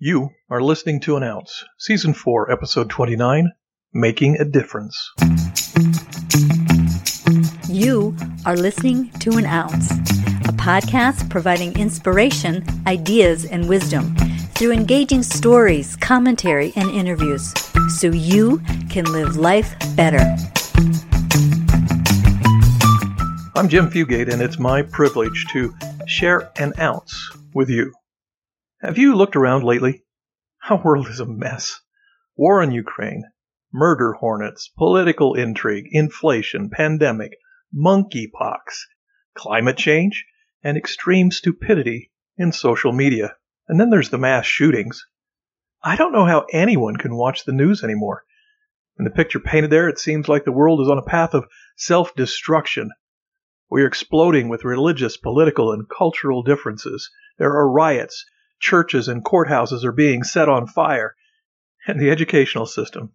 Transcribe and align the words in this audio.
You 0.00 0.30
are 0.48 0.62
listening 0.62 1.00
to 1.00 1.16
An 1.16 1.24
Ounce, 1.24 1.64
Season 1.76 2.14
4, 2.14 2.52
Episode 2.52 2.88
29 2.88 3.50
Making 3.92 4.36
a 4.40 4.44
Difference. 4.44 5.12
You 7.68 8.14
are 8.46 8.56
listening 8.56 9.10
to 9.18 9.32
An 9.38 9.46
Ounce, 9.46 9.90
a 9.90 10.54
podcast 10.54 11.28
providing 11.28 11.76
inspiration, 11.76 12.64
ideas, 12.86 13.44
and 13.44 13.68
wisdom 13.68 14.14
through 14.54 14.70
engaging 14.70 15.24
stories, 15.24 15.96
commentary, 15.96 16.72
and 16.76 16.88
interviews 16.90 17.52
so 17.98 18.06
you 18.06 18.62
can 18.88 19.04
live 19.06 19.34
life 19.34 19.74
better. 19.96 20.22
I'm 23.56 23.68
Jim 23.68 23.90
Fugate, 23.90 24.32
and 24.32 24.40
it's 24.40 24.60
my 24.60 24.82
privilege 24.82 25.46
to 25.50 25.74
share 26.06 26.52
an 26.60 26.72
ounce 26.78 27.32
with 27.52 27.68
you. 27.68 27.92
Have 28.80 28.96
you 28.96 29.16
looked 29.16 29.34
around 29.34 29.64
lately? 29.64 30.04
Our 30.70 30.80
world 30.80 31.08
is 31.08 31.18
a 31.18 31.26
mess. 31.26 31.80
War 32.36 32.62
in 32.62 32.70
Ukraine, 32.70 33.24
murder 33.72 34.12
hornets, 34.12 34.70
political 34.78 35.34
intrigue, 35.34 35.88
inflation, 35.90 36.70
pandemic, 36.70 37.32
monkeypox, 37.74 38.84
climate 39.34 39.78
change, 39.78 40.24
and 40.62 40.76
extreme 40.76 41.32
stupidity 41.32 42.12
in 42.36 42.52
social 42.52 42.92
media. 42.92 43.34
And 43.66 43.80
then 43.80 43.90
there's 43.90 44.10
the 44.10 44.16
mass 44.16 44.46
shootings. 44.46 45.04
I 45.82 45.96
don't 45.96 46.12
know 46.12 46.26
how 46.26 46.46
anyone 46.52 46.98
can 46.98 47.16
watch 47.16 47.44
the 47.44 47.52
news 47.52 47.82
anymore. 47.82 48.22
In 48.96 49.04
the 49.04 49.10
picture 49.10 49.40
painted 49.40 49.70
there, 49.70 49.88
it 49.88 49.98
seems 49.98 50.28
like 50.28 50.44
the 50.44 50.52
world 50.52 50.80
is 50.82 50.88
on 50.88 50.98
a 50.98 51.02
path 51.02 51.34
of 51.34 51.48
self 51.76 52.14
destruction. 52.14 52.92
We 53.68 53.82
are 53.82 53.88
exploding 53.88 54.48
with 54.48 54.64
religious, 54.64 55.16
political, 55.16 55.72
and 55.72 55.88
cultural 55.88 56.44
differences. 56.44 57.10
There 57.38 57.56
are 57.56 57.68
riots, 57.68 58.24
churches 58.60 59.08
and 59.08 59.24
courthouses 59.24 59.84
are 59.84 59.92
being 59.92 60.22
set 60.22 60.48
on 60.48 60.66
fire, 60.66 61.14
and 61.86 62.00
the 62.00 62.10
educational 62.10 62.66
system, 62.66 63.12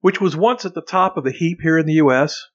which 0.00 0.20
was 0.20 0.36
once 0.36 0.64
at 0.64 0.74
the 0.74 0.82
top 0.82 1.16
of 1.16 1.24
the 1.24 1.32
heap 1.32 1.60
here 1.60 1.78
in 1.78 1.86
the 1.86 1.94
U.S., 1.94 2.48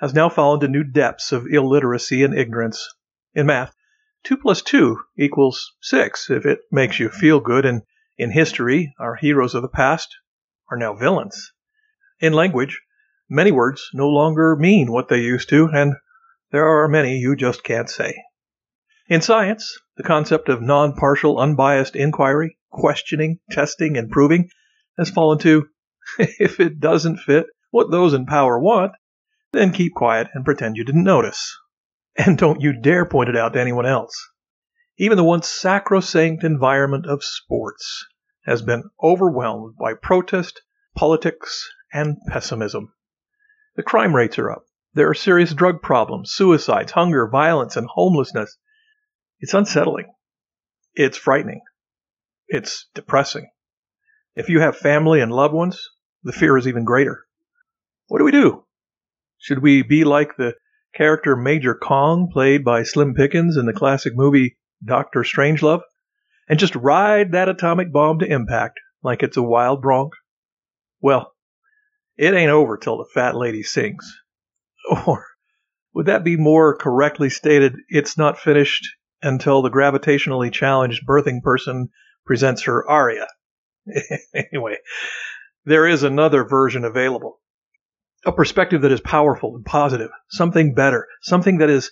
has 0.00 0.14
now 0.14 0.28
fallen 0.28 0.60
to 0.60 0.68
new 0.68 0.82
depths 0.82 1.30
of 1.32 1.46
illiteracy 1.46 2.24
and 2.24 2.36
ignorance. 2.36 2.92
In 3.34 3.46
math, 3.46 3.74
2 4.24 4.36
plus 4.36 4.62
2 4.62 4.98
equals 5.18 5.74
6 5.80 6.30
if 6.30 6.46
it 6.46 6.60
makes 6.70 6.98
you 6.98 7.08
feel 7.08 7.40
good, 7.40 7.64
and 7.64 7.82
in 8.18 8.30
history, 8.30 8.94
our 8.98 9.16
heroes 9.16 9.54
of 9.54 9.62
the 9.62 9.68
past 9.68 10.16
are 10.70 10.76
now 10.76 10.94
villains. 10.94 11.52
In 12.20 12.32
language, 12.32 12.80
many 13.28 13.50
words 13.50 13.90
no 13.92 14.08
longer 14.08 14.56
mean 14.56 14.92
what 14.92 15.08
they 15.08 15.20
used 15.20 15.48
to, 15.48 15.66
and 15.72 15.94
there 16.50 16.66
are 16.66 16.88
many 16.88 17.18
you 17.18 17.34
just 17.34 17.64
can't 17.64 17.90
say. 17.90 18.14
In 19.12 19.20
science, 19.20 19.78
the 19.98 20.02
concept 20.02 20.48
of 20.48 20.62
non 20.62 20.94
partial, 20.94 21.38
unbiased 21.38 21.96
inquiry, 21.96 22.56
questioning, 22.70 23.40
testing, 23.50 23.98
and 23.98 24.10
proving 24.10 24.48
has 24.96 25.10
fallen 25.10 25.36
to 25.40 25.68
if 26.18 26.58
it 26.60 26.80
doesn't 26.80 27.18
fit 27.18 27.44
what 27.70 27.90
those 27.90 28.14
in 28.14 28.24
power 28.24 28.58
want, 28.58 28.92
then 29.52 29.70
keep 29.70 29.92
quiet 29.92 30.28
and 30.32 30.46
pretend 30.46 30.78
you 30.78 30.84
didn't 30.86 31.04
notice. 31.04 31.54
And 32.16 32.38
don't 32.38 32.62
you 32.62 32.72
dare 32.72 33.04
point 33.04 33.28
it 33.28 33.36
out 33.36 33.52
to 33.52 33.60
anyone 33.60 33.84
else. 33.84 34.14
Even 34.96 35.18
the 35.18 35.24
once 35.24 35.46
sacrosanct 35.46 36.42
environment 36.42 37.04
of 37.04 37.22
sports 37.22 38.06
has 38.46 38.62
been 38.62 38.84
overwhelmed 39.02 39.76
by 39.78 39.92
protest, 39.92 40.62
politics, 40.96 41.70
and 41.92 42.16
pessimism. 42.28 42.94
The 43.76 43.82
crime 43.82 44.16
rates 44.16 44.38
are 44.38 44.50
up. 44.50 44.64
There 44.94 45.10
are 45.10 45.14
serious 45.14 45.52
drug 45.52 45.82
problems, 45.82 46.32
suicides, 46.32 46.92
hunger, 46.92 47.28
violence, 47.28 47.76
and 47.76 47.86
homelessness. 47.88 48.56
It's 49.42 49.54
unsettling. 49.54 50.06
It's 50.94 51.18
frightening. 51.18 51.62
It's 52.46 52.88
depressing. 52.94 53.50
If 54.36 54.48
you 54.48 54.60
have 54.60 54.76
family 54.76 55.20
and 55.20 55.32
loved 55.32 55.52
ones, 55.52 55.90
the 56.22 56.32
fear 56.32 56.56
is 56.56 56.68
even 56.68 56.84
greater. 56.84 57.24
What 58.06 58.20
do 58.20 58.24
we 58.24 58.30
do? 58.30 58.64
Should 59.38 59.60
we 59.60 59.82
be 59.82 60.04
like 60.04 60.36
the 60.36 60.54
character 60.94 61.34
Major 61.34 61.74
Kong, 61.74 62.30
played 62.32 62.64
by 62.64 62.84
Slim 62.84 63.14
Pickens 63.14 63.56
in 63.56 63.66
the 63.66 63.72
classic 63.72 64.12
movie 64.14 64.58
Doctor 64.84 65.24
Strangelove, 65.24 65.82
and 66.48 66.60
just 66.60 66.76
ride 66.76 67.32
that 67.32 67.48
atomic 67.48 67.92
bomb 67.92 68.20
to 68.20 68.32
impact 68.32 68.78
like 69.02 69.24
it's 69.24 69.36
a 69.36 69.42
wild 69.42 69.82
bronc? 69.82 70.12
Well, 71.00 71.32
it 72.16 72.32
ain't 72.32 72.50
over 72.52 72.76
till 72.76 72.98
the 72.98 73.10
fat 73.12 73.34
lady 73.34 73.64
sings. 73.64 74.20
Or 75.06 75.26
would 75.94 76.06
that 76.06 76.22
be 76.22 76.36
more 76.36 76.76
correctly 76.76 77.28
stated, 77.28 77.74
it's 77.88 78.16
not 78.16 78.38
finished 78.38 78.86
until 79.22 79.62
the 79.62 79.70
gravitationally 79.70 80.52
challenged 80.52 81.06
birthing 81.06 81.42
person 81.42 81.88
presents 82.26 82.64
her 82.64 82.88
aria. 82.88 83.26
anyway, 84.34 84.76
there 85.64 85.86
is 85.86 86.02
another 86.02 86.44
version 86.44 86.84
available. 86.84 87.38
A 88.24 88.32
perspective 88.32 88.82
that 88.82 88.92
is 88.92 89.00
powerful 89.00 89.56
and 89.56 89.64
positive, 89.64 90.10
something 90.28 90.74
better, 90.74 91.08
something 91.22 91.58
that 91.58 91.70
is, 91.70 91.90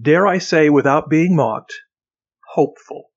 dare 0.00 0.26
I 0.26 0.38
say, 0.38 0.70
without 0.70 1.10
being 1.10 1.34
mocked, 1.34 1.74
hopeful. 2.52 3.10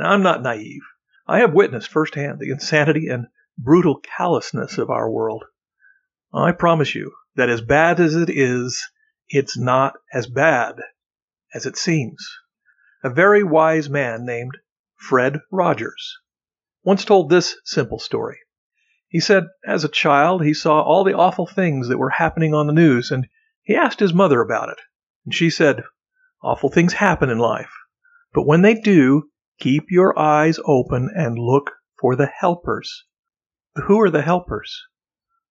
I'm 0.00 0.22
not 0.22 0.42
naive. 0.42 0.82
I 1.26 1.40
have 1.40 1.54
witnessed 1.54 1.90
firsthand 1.90 2.38
the 2.38 2.50
insanity 2.50 3.08
and 3.08 3.26
brutal 3.58 4.00
callousness 4.16 4.78
of 4.78 4.90
our 4.90 5.10
world. 5.10 5.44
I 6.32 6.52
promise 6.52 6.94
you 6.94 7.12
that 7.34 7.48
as 7.48 7.62
bad 7.62 7.98
as 7.98 8.14
it 8.14 8.30
is, 8.30 8.80
it's 9.28 9.58
not 9.58 9.94
as 10.12 10.26
bad 10.26 10.76
as 11.54 11.66
it 11.66 11.76
seems 11.76 12.24
a 13.06 13.08
very 13.08 13.44
wise 13.44 13.88
man 13.88 14.26
named 14.26 14.58
Fred 14.96 15.38
Rogers 15.52 16.18
once 16.82 17.04
told 17.04 17.30
this 17.30 17.56
simple 17.64 18.00
story. 18.00 18.38
He 19.06 19.20
said, 19.20 19.44
as 19.64 19.84
a 19.84 19.88
child, 19.88 20.42
he 20.42 20.52
saw 20.52 20.82
all 20.82 21.04
the 21.04 21.14
awful 21.16 21.46
things 21.46 21.86
that 21.86 21.98
were 21.98 22.10
happening 22.10 22.52
on 22.52 22.66
the 22.66 22.72
news, 22.72 23.12
and 23.12 23.28
he 23.62 23.76
asked 23.76 24.00
his 24.00 24.12
mother 24.12 24.40
about 24.40 24.70
it. 24.70 24.80
And 25.24 25.32
she 25.32 25.50
said, 25.50 25.84
Awful 26.42 26.68
things 26.68 26.94
happen 26.94 27.30
in 27.30 27.38
life, 27.38 27.70
but 28.34 28.44
when 28.44 28.62
they 28.62 28.74
do, 28.74 29.30
keep 29.60 29.84
your 29.88 30.18
eyes 30.18 30.58
open 30.64 31.08
and 31.14 31.38
look 31.38 31.70
for 32.00 32.16
the 32.16 32.26
helpers. 32.26 33.04
Who 33.84 34.00
are 34.00 34.10
the 34.10 34.22
helpers? 34.22 34.82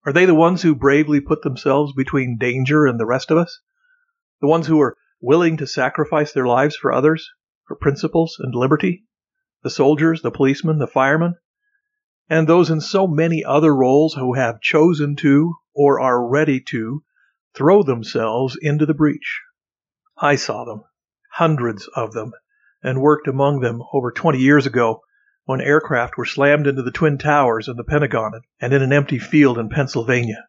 Are 0.06 0.12
they 0.12 0.26
the 0.26 0.36
ones 0.36 0.62
who 0.62 0.76
bravely 0.76 1.22
put 1.22 1.42
themselves 1.42 1.94
between 1.94 2.38
danger 2.38 2.86
and 2.86 3.00
the 3.00 3.06
rest 3.06 3.32
of 3.32 3.38
us? 3.38 3.62
The 4.42 4.48
ones 4.48 4.68
who 4.68 4.82
are 4.82 4.98
willing 5.22 5.56
to 5.56 5.68
sacrifice 5.68 6.34
their 6.34 6.48
lives 6.48 6.76
for 6.76 6.92
others? 6.92 7.30
For 7.68 7.76
principles 7.76 8.38
and 8.40 8.54
liberty, 8.54 9.06
the 9.64 9.70
soldiers, 9.70 10.22
the 10.22 10.32
policemen, 10.32 10.78
the 10.78 10.88
firemen, 10.88 11.36
and 12.30 12.48
those 12.48 12.70
in 12.70 12.82
so 12.82 13.08
many 13.08 13.44
other 13.44 13.76
roles 13.76 14.14
who 14.14 14.34
have 14.34 14.62
chosen 14.62 15.16
to 15.16 15.56
or 15.74 16.00
are 16.00 16.28
ready 16.28 16.60
to 16.60 17.04
throw 17.54 17.84
themselves 17.84 18.58
into 18.62 18.86
the 18.86 18.94
breach. 18.94 19.42
I 20.18 20.36
saw 20.36 20.66
them, 20.66 20.84
hundreds 21.34 21.88
of 21.96 22.14
them, 22.14 22.32
and 22.82 23.02
worked 23.02 23.28
among 23.28 23.60
them 23.60 23.82
over 23.94 24.12
20 24.12 24.38
years 24.38 24.66
ago 24.66 25.02
when 25.46 25.62
aircraft 25.62 26.18
were 26.18 26.26
slammed 26.26 26.68
into 26.68 26.82
the 26.82 26.92
Twin 26.92 27.18
Towers 27.18 27.68
and 27.68 27.78
the 27.78 27.84
Pentagon 27.84 28.42
and 28.60 28.74
in 28.74 28.82
an 28.82 28.94
empty 28.94 29.20
field 29.20 29.58
in 29.58 29.70
Pennsylvania. 29.70 30.48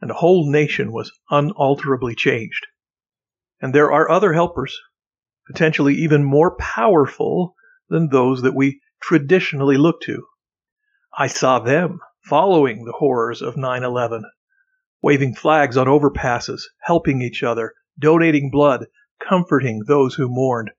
And 0.00 0.10
a 0.10 0.14
whole 0.14 0.50
nation 0.50 0.92
was 0.92 1.12
unalterably 1.30 2.14
changed. 2.14 2.66
And 3.60 3.74
there 3.74 3.92
are 3.92 4.10
other 4.10 4.32
helpers 4.32 4.78
potentially 5.46 5.94
even 5.94 6.24
more 6.24 6.56
powerful 6.56 7.54
than 7.88 8.08
those 8.08 8.42
that 8.42 8.54
we 8.54 8.80
traditionally 9.00 9.76
look 9.76 10.00
to. 10.02 10.26
I 11.16 11.28
saw 11.28 11.60
them 11.60 12.00
following 12.28 12.84
the 12.84 12.92
horrors 12.92 13.42
of 13.42 13.56
9 13.56 13.82
11, 13.82 14.24
waving 15.02 15.34
flags 15.34 15.76
on 15.76 15.86
overpasses, 15.86 16.62
helping 16.82 17.22
each 17.22 17.42
other, 17.42 17.72
donating 17.98 18.50
blood, 18.50 18.86
comforting 19.20 19.82
those 19.86 20.14
who 20.14 20.28
mourned. 20.28 20.70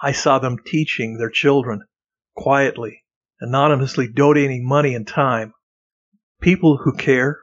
I 0.00 0.12
saw 0.12 0.38
them 0.38 0.58
teaching 0.64 1.18
their 1.18 1.30
children, 1.30 1.82
quietly, 2.36 3.02
anonymously 3.40 4.08
donating 4.08 4.66
money 4.66 4.94
and 4.94 5.06
time. 5.06 5.52
People 6.40 6.78
who 6.84 6.94
care, 6.94 7.40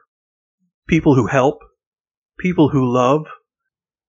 people 0.88 1.14
who 1.14 1.26
help, 1.26 1.58
people 2.38 2.70
who 2.70 2.92
love, 2.92 3.26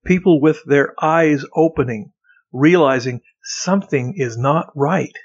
people 0.05 0.39
with 0.39 0.63
their 0.65 0.93
eyes 1.03 1.43
opening 1.55 2.13
realizing 2.55 3.19
something 3.43 4.13
is 4.15 4.37
not 4.37 4.71
right. 4.75 5.17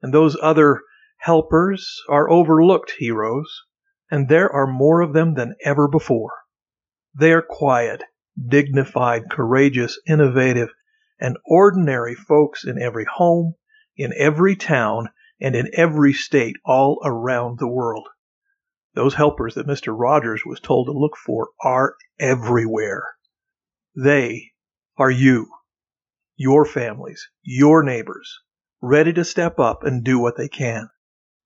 And 0.00 0.14
those 0.14 0.36
other 0.40 0.80
helpers 1.18 2.00
are 2.08 2.30
overlooked 2.30 2.92
heroes, 2.98 3.62
and 4.10 4.28
there 4.28 4.50
are 4.50 4.66
more 4.66 5.00
of 5.00 5.12
them 5.12 5.34
than 5.34 5.56
ever 5.64 5.88
before. 5.88 6.30
They 7.18 7.32
are 7.32 7.42
quiet, 7.42 8.04
dignified, 8.48 9.30
courageous, 9.30 9.98
innovative, 10.06 10.68
and 11.20 11.36
ordinary 11.44 12.14
folks 12.14 12.64
in 12.64 12.80
every 12.80 13.06
home, 13.12 13.54
in 13.96 14.12
every 14.16 14.54
town, 14.54 15.08
and 15.40 15.56
in 15.56 15.68
every 15.74 16.12
state 16.12 16.56
all 16.64 17.00
around 17.04 17.58
the 17.58 17.68
world. 17.68 18.08
Those 18.94 19.14
helpers 19.14 19.56
that 19.56 19.66
Mr. 19.66 19.92
Rogers 19.96 20.42
was 20.46 20.60
told 20.60 20.86
to 20.86 20.92
look 20.92 21.16
for 21.16 21.48
are 21.64 21.96
everywhere. 22.20 23.14
They 23.96 24.52
are 24.96 25.10
you 25.10 25.48
your 26.36 26.64
families, 26.64 27.28
your 27.42 27.82
neighbors, 27.82 28.40
ready 28.80 29.12
to 29.12 29.24
step 29.24 29.58
up 29.58 29.84
and 29.84 30.04
do 30.04 30.18
what 30.18 30.36
they 30.36 30.48
can. 30.48 30.88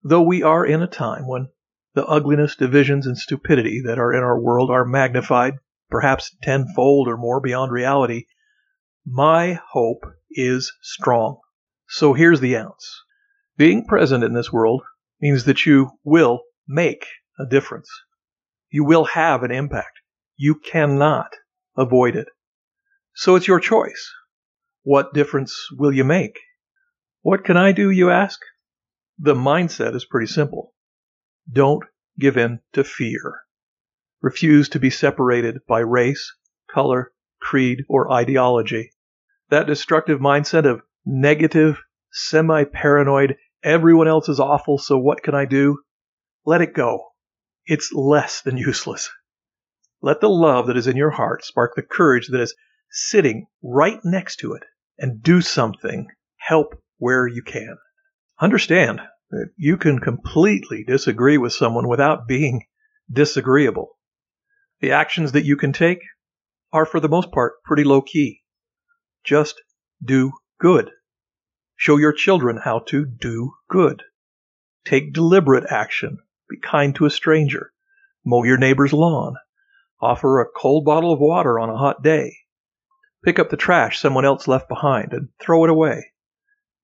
Though 0.03 0.21
we 0.21 0.43
are 0.43 0.65
in 0.65 0.81
a 0.81 0.87
time 0.87 1.27
when 1.27 1.49
the 1.93 2.05
ugliness, 2.05 2.55
divisions, 2.55 3.05
and 3.05 3.17
stupidity 3.17 3.81
that 3.85 3.99
are 3.99 4.13
in 4.13 4.23
our 4.23 4.39
world 4.39 4.69
are 4.71 4.85
magnified, 4.85 5.55
perhaps 5.89 6.35
tenfold 6.41 7.07
or 7.07 7.17
more 7.17 7.39
beyond 7.41 7.71
reality, 7.71 8.25
my 9.05 9.59
hope 9.71 10.05
is 10.31 10.71
strong. 10.81 11.39
So 11.87 12.13
here's 12.13 12.39
the 12.39 12.55
ounce. 12.55 13.01
Being 13.57 13.85
present 13.85 14.23
in 14.23 14.33
this 14.33 14.53
world 14.53 14.83
means 15.19 15.45
that 15.45 15.65
you 15.65 15.91
will 16.03 16.41
make 16.67 17.05
a 17.39 17.45
difference. 17.45 17.89
You 18.69 18.83
will 18.83 19.05
have 19.05 19.43
an 19.43 19.51
impact. 19.51 19.99
You 20.37 20.55
cannot 20.55 21.33
avoid 21.75 22.15
it. 22.15 22.27
So 23.15 23.35
it's 23.35 23.47
your 23.47 23.59
choice. 23.59 24.13
What 24.91 25.13
difference 25.13 25.67
will 25.71 25.91
you 25.91 26.03
make? 26.03 26.39
What 27.21 27.45
can 27.45 27.55
I 27.57 27.73
do, 27.73 27.91
you 27.91 28.09
ask? 28.09 28.39
The 29.19 29.35
mindset 29.35 29.93
is 29.93 30.03
pretty 30.03 30.25
simple. 30.25 30.73
Don't 31.47 31.83
give 32.17 32.37
in 32.37 32.61
to 32.73 32.83
fear. 32.83 33.41
Refuse 34.19 34.67
to 34.69 34.79
be 34.79 34.89
separated 34.89 35.59
by 35.67 35.81
race, 35.81 36.33
color, 36.71 37.11
creed, 37.39 37.85
or 37.87 38.11
ideology. 38.11 38.89
That 39.51 39.67
destructive 39.67 40.19
mindset 40.19 40.65
of 40.65 40.81
negative, 41.05 41.79
semi 42.11 42.63
paranoid, 42.63 43.37
everyone 43.61 44.07
else 44.07 44.27
is 44.27 44.39
awful, 44.39 44.79
so 44.79 44.97
what 44.97 45.21
can 45.21 45.35
I 45.35 45.45
do? 45.45 45.83
Let 46.45 46.61
it 46.61 46.73
go. 46.73 47.09
It's 47.67 47.93
less 47.93 48.41
than 48.41 48.57
useless. 48.57 49.11
Let 50.01 50.19
the 50.19 50.31
love 50.31 50.65
that 50.65 50.77
is 50.77 50.87
in 50.87 50.97
your 50.97 51.11
heart 51.11 51.45
spark 51.45 51.75
the 51.75 51.83
courage 51.83 52.29
that 52.29 52.41
is 52.41 52.55
sitting 52.89 53.45
right 53.61 53.99
next 54.03 54.37
to 54.37 54.53
it 54.53 54.63
and 54.99 55.23
do 55.23 55.41
something. 55.41 56.07
Help 56.37 56.75
where 56.97 57.27
you 57.27 57.41
can. 57.41 57.77
Understand 58.39 59.01
that 59.31 59.49
you 59.57 59.77
can 59.77 59.99
completely 59.99 60.83
disagree 60.83 61.37
with 61.37 61.53
someone 61.53 61.87
without 61.87 62.27
being 62.27 62.63
disagreeable. 63.11 63.97
The 64.81 64.91
actions 64.91 65.33
that 65.33 65.45
you 65.45 65.57
can 65.57 65.73
take 65.73 65.99
are, 66.71 66.85
for 66.85 66.99
the 66.99 67.09
most 67.09 67.31
part, 67.31 67.63
pretty 67.65 67.83
low 67.83 68.01
key. 68.01 68.41
Just 69.23 69.61
do 70.03 70.31
good. 70.59 70.91
Show 71.75 71.97
your 71.97 72.13
children 72.13 72.57
how 72.63 72.79
to 72.87 73.05
do 73.05 73.53
good. 73.69 74.03
Take 74.85 75.13
deliberate 75.13 75.65
action. 75.69 76.17
Be 76.49 76.57
kind 76.57 76.95
to 76.95 77.05
a 77.05 77.09
stranger. 77.09 77.71
Mow 78.25 78.43
your 78.43 78.57
neighbor's 78.57 78.93
lawn. 78.93 79.35
Offer 80.01 80.39
a 80.39 80.49
cold 80.55 80.85
bottle 80.85 81.13
of 81.13 81.19
water 81.19 81.59
on 81.59 81.69
a 81.69 81.77
hot 81.77 82.01
day. 82.03 82.35
Pick 83.23 83.39
up 83.39 83.49
the 83.49 83.57
trash 83.57 83.99
someone 83.99 84.25
else 84.25 84.47
left 84.47 84.69
behind 84.69 85.11
and 85.11 85.29
throw 85.39 85.63
it 85.65 85.69
away. 85.69 86.11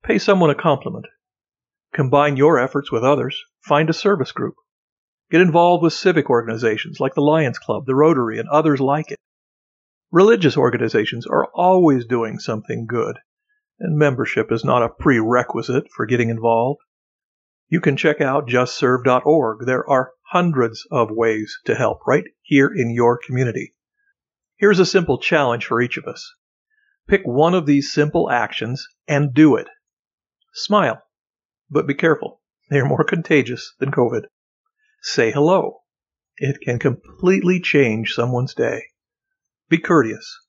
Pay 0.04 0.20
someone 0.20 0.50
a 0.50 0.56
compliment. 0.56 1.06
Combine 1.94 2.36
your 2.36 2.60
efforts 2.60 2.92
with 2.92 3.04
others. 3.04 3.42
Find 3.62 3.90
a 3.90 3.94
service 3.94 4.32
group. 4.34 4.56
Get 5.32 5.42
involved 5.42 5.82
with 5.82 5.94
civic 5.94 6.30
organizations 6.30 7.00
like 7.00 7.16
the 7.16 7.22
Lions 7.22 7.58
Club, 7.58 7.86
the 7.86 7.96
Rotary, 7.96 8.38
and 8.38 8.50
others 8.50 8.80
like 8.80 9.12
it. 9.12 9.18
Religious 10.12 10.58
organizations 10.58 11.26
are 11.26 11.48
always 11.54 12.06
doing 12.06 12.40
something 12.40 12.86
good, 12.86 13.20
and 13.80 13.98
membership 13.98 14.52
is 14.52 14.64
not 14.64 14.84
a 14.84 14.90
prerequisite 14.90 15.86
for 15.96 16.06
getting 16.06 16.30
involved. 16.30 16.82
You 17.70 17.82
can 17.82 17.98
check 17.98 18.22
out 18.22 18.48
justserve.org. 18.48 19.66
There 19.66 19.90
are 19.90 20.12
hundreds 20.32 20.86
of 20.92 21.12
ways 21.12 21.58
to 21.66 21.76
help 21.76 22.06
right 22.06 22.26
here 22.42 22.68
in 22.68 22.92
your 22.92 23.18
community. 23.18 23.75
Here's 24.58 24.80
a 24.80 24.86
simple 24.86 25.18
challenge 25.18 25.66
for 25.66 25.82
each 25.82 25.98
of 25.98 26.06
us. 26.06 26.34
Pick 27.10 27.24
one 27.26 27.54
of 27.54 27.66
these 27.66 27.92
simple 27.92 28.32
actions 28.32 28.88
and 29.06 29.34
do 29.34 29.58
it. 29.58 29.68
Smile, 30.54 31.04
but 31.70 31.86
be 31.86 31.94
careful. 31.94 32.42
They 32.70 32.80
are 32.80 32.88
more 32.88 33.04
contagious 33.04 33.74
than 33.80 33.92
COVID. 33.92 34.28
Say 35.02 35.32
hello. 35.32 35.82
It 36.38 36.62
can 36.62 36.80
completely 36.80 37.60
change 37.60 38.14
someone's 38.14 38.54
day. 38.54 38.84
Be 39.68 39.78
courteous. 39.78 40.40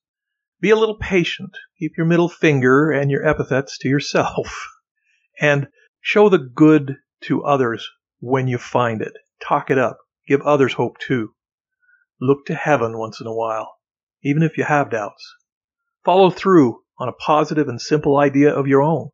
Be 0.61 0.71
a 0.71 0.77
little 0.77 0.99
patient. 0.99 1.57
Keep 1.81 1.97
your 1.97 2.07
middle 2.07 2.29
finger 2.29 2.93
and 2.93 3.11
your 3.11 3.27
epithets 3.27 3.77
to 3.79 3.89
yourself. 3.89 4.69
And 5.39 5.69
show 6.01 6.31
the 6.31 6.39
good 6.39 6.97
to 7.25 7.45
others 7.45 7.87
when 8.21 8.49
you 8.49 8.57
find 8.57 9.03
it. 9.03 9.13
Talk 9.43 9.71
it 9.71 9.77
up. 9.77 9.99
Give 10.27 10.41
others 10.41 10.73
hope 10.73 10.97
too. 10.99 11.35
Look 12.19 12.47
to 12.47 12.55
heaven 12.55 12.97
once 12.97 13.21
in 13.21 13.27
a 13.27 13.35
while 13.35 13.76
even 14.27 14.43
if 14.43 14.59
you 14.59 14.65
have 14.65 14.91
doubts. 14.91 15.37
Follow 16.05 16.31
through 16.31 16.81
on 16.99 17.09
a 17.09 17.13
positive 17.13 17.69
and 17.69 17.81
simple 17.81 18.17
idea 18.17 18.53
of 18.53 18.67
your 18.67 18.83
own. 18.83 19.11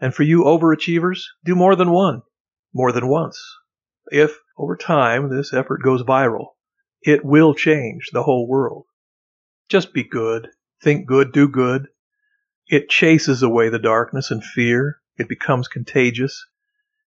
And 0.00 0.14
for 0.14 0.22
you 0.22 0.42
overachievers, 0.44 1.22
do 1.46 1.54
more 1.54 1.74
than 1.74 1.90
one, 1.90 2.20
more 2.74 2.92
than 2.92 3.08
once. 3.08 3.42
If, 4.08 4.38
over 4.58 4.76
time, 4.76 5.30
this 5.30 5.54
effort 5.54 5.82
goes 5.82 6.02
viral, 6.02 6.48
it 7.00 7.24
will 7.24 7.54
change 7.54 8.10
the 8.12 8.22
whole 8.22 8.46
world. 8.46 8.84
Just 9.70 9.94
be 9.94 10.04
good, 10.04 10.48
think 10.82 11.06
good, 11.06 11.32
do 11.32 11.48
good. 11.48 11.88
It 12.66 12.90
chases 12.90 13.42
away 13.42 13.70
the 13.70 13.78
darkness 13.78 14.30
and 14.30 14.44
fear. 14.44 14.98
It 15.16 15.26
becomes 15.26 15.68
contagious. 15.68 16.44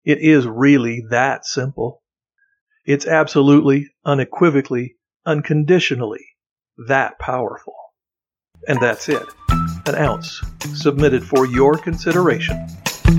It 0.03 0.19
is 0.19 0.45
really 0.45 1.05
that 1.11 1.45
simple. 1.45 2.03
It's 2.85 3.07
absolutely, 3.07 3.89
unequivocally, 4.03 4.97
unconditionally 5.25 6.34
that 6.87 7.17
powerful. 7.19 7.73
And 8.67 8.79
that's 8.79 9.09
it. 9.09 9.23
An 9.85 9.95
ounce 9.95 10.41
submitted 10.73 11.23
for 11.23 11.45
your 11.45 11.77
consideration. 11.77 12.67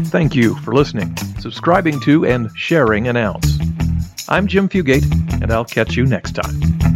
Thank 0.07 0.35
you 0.35 0.57
for 0.57 0.75
listening, 0.75 1.17
subscribing 1.39 2.01
to, 2.01 2.27
and 2.27 2.51
sharing 2.57 3.09
an 3.09 3.17
ounce. 3.17 3.59
I'm 4.29 4.47
Jim 4.47 4.69
Fugate, 4.69 5.11
and 5.43 5.53
I'll 5.53 5.65
catch 5.65 5.95
you 5.95 6.05
next 6.05 6.33
time. 6.33 6.96